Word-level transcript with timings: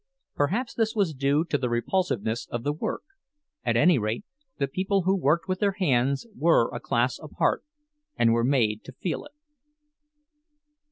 Perhaps 0.33 0.73
this 0.73 0.95
was 0.95 1.13
due 1.13 1.45
to 1.45 1.59
the 1.59 1.69
repulsiveness 1.69 2.47
of 2.49 2.63
the 2.63 2.73
work; 2.73 3.03
at 3.63 3.77
any 3.77 3.99
rate, 3.99 4.25
the 4.57 4.67
people 4.67 5.03
who 5.03 5.15
worked 5.15 5.47
with 5.47 5.59
their 5.59 5.73
hands 5.73 6.25
were 6.35 6.73
a 6.73 6.79
class 6.79 7.19
apart, 7.19 7.63
and 8.17 8.33
were 8.33 8.43
made 8.43 8.83
to 8.85 8.93
feel 8.93 9.25
it. 9.25 9.33